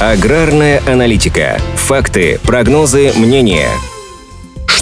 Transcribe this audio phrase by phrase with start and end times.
[0.00, 1.56] Аграрная аналитика.
[1.76, 3.68] Факты, прогнозы, мнения–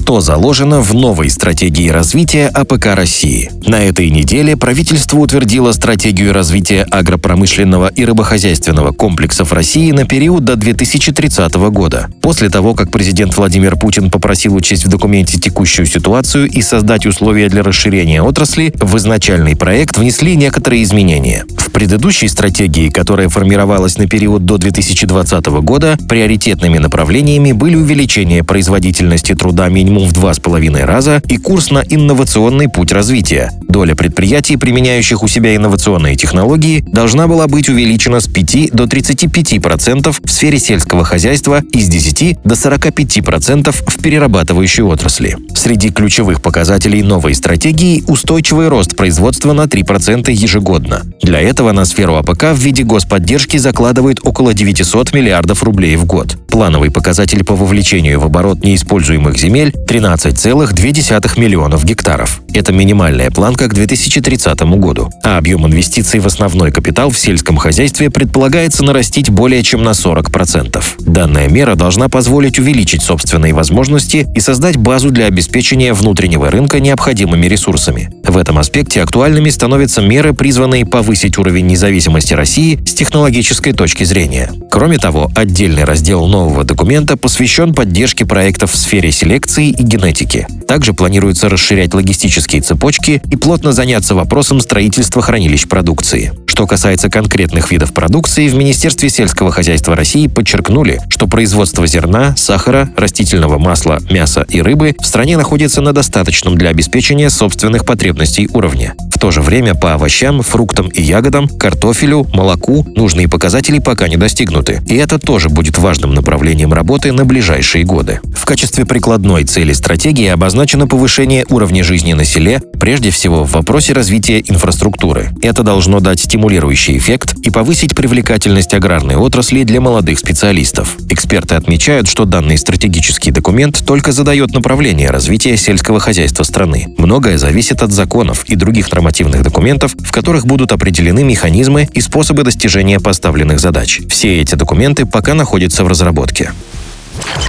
[0.02, 3.50] что заложено в новой стратегии развития АПК России.
[3.66, 10.56] На этой неделе правительство утвердило стратегию развития агропромышленного и рыбохозяйственного комплексов России на период до
[10.56, 12.10] 2030 года.
[12.20, 17.48] После того, как президент Владимир Путин попросил учесть в документе текущую ситуацию и создать условия
[17.48, 21.44] для расширения отрасли, в изначальный проект внесли некоторые изменения.
[21.72, 29.68] Предыдущей стратегии, которая формировалась на период до 2020 года, приоритетными направлениями были увеличение производительности труда
[29.68, 33.50] минимум в два с половиной раза и курс на инновационный путь развития.
[33.68, 40.14] Доля предприятий, применяющих у себя инновационные технологии, должна была быть увеличена с 5 до 35%
[40.24, 45.38] в сфере сельского хозяйства и с 10 до 45% в перерабатывающей отрасли.
[45.54, 51.02] Среди ключевых показателей новой стратегии– устойчивый рост производства на 3% ежегодно.
[51.22, 56.36] Для этого на сферу АПК в виде господдержки закладывает около 900 миллиардов рублей в год.
[56.48, 62.41] Плановый показатель по вовлечению в оборот неиспользуемых земель 13,2 миллионов гектаров.
[62.54, 65.10] Это минимальная планка к 2030 году.
[65.24, 70.82] А объем инвестиций в основной капитал в сельском хозяйстве предполагается нарастить более чем на 40%.
[71.00, 77.46] Данная мера должна позволить увеличить собственные возможности и создать базу для обеспечения внутреннего рынка необходимыми
[77.46, 78.10] ресурсами.
[78.22, 84.52] В этом аспекте актуальными становятся меры, призванные повысить уровень независимости России с технологической точки зрения.
[84.70, 90.46] Кроме того, отдельный раздел нового документа посвящен поддержке проектов в сфере селекции и генетики.
[90.68, 96.32] Также планируется расширять логистические цепочки и плотно заняться вопросом строительства хранилищ продукции.
[96.46, 102.90] Что касается конкретных видов продукции, в Министерстве сельского хозяйства России подчеркнули, что производство зерна, сахара,
[102.96, 108.94] растительного масла, мяса и рыбы в стране находится на достаточном для обеспечения собственных потребностей уровне.
[109.22, 114.82] То же время по овощам, фруктам и ягодам, картофелю, молоку нужные показатели пока не достигнуты.
[114.88, 118.20] И это тоже будет важным направлением работы на ближайшие годы.
[118.36, 123.92] В качестве прикладной цели стратегии обозначено повышение уровня жизни на селе, прежде всего в вопросе
[123.92, 125.30] развития инфраструктуры.
[125.40, 130.96] Это должно дать стимул стимулирующий эффект и повысить привлекательность аграрной отрасли для молодых специалистов.
[131.08, 136.88] Эксперты отмечают, что данный стратегический документ только задает направление развития сельского хозяйства страны.
[136.98, 142.44] Многое зависит от законов и других нормативных документов, в которых будут определены механизмы и способы
[142.44, 144.00] достижения поставленных задач.
[144.08, 146.52] Все эти документы пока находятся в разработке.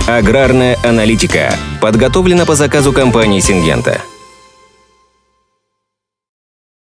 [0.06, 4.02] Аграрная аналитика подготовлена по заказу компании «Сингента».